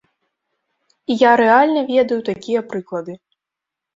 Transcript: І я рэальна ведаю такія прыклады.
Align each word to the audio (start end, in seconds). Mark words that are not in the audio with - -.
І 1.11 1.17
я 1.23 1.31
рэальна 1.41 1.83
ведаю 1.93 2.19
такія 2.31 2.63
прыклады. 2.71 3.13